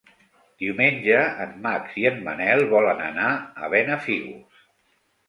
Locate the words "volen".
2.71-3.05